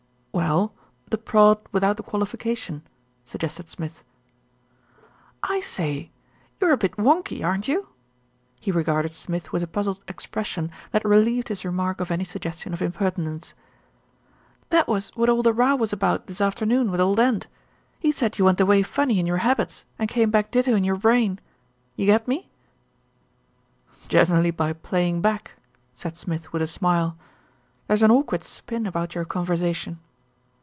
[0.33, 0.73] "Well,
[1.09, 2.87] the prod without the qualification,"
[3.25, 4.01] sug gested Smith.
[5.43, 6.09] "I say,
[6.59, 7.89] you're a bit whonky, aren't you?"
[8.57, 12.73] He re garded Smith with a puzzled expression that relieved his remark of any suggestion
[12.73, 13.53] of impertinence.
[14.69, 17.47] "That was what all the row was about this afternoon with old End.
[17.99, 20.95] He said you went away funny in your habits and came back ditto in your
[20.97, 21.39] brain.
[21.97, 22.49] You get me?"
[24.07, 25.55] "Generally by playing back,"
[25.93, 27.17] said Smith with a smile.
[27.87, 29.99] "There's an awkward spin about your conversation."